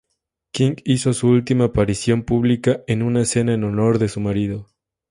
King 0.51 0.77
hizo 0.83 1.13
su 1.13 1.27
última 1.29 1.65
aparición 1.65 2.23
pública 2.23 2.81
en 2.87 3.03
una 3.03 3.23
cena 3.23 3.53
en 3.53 3.63
honor 3.65 3.99
de 3.99 4.09
su 4.09 4.19
marido. 4.19 4.67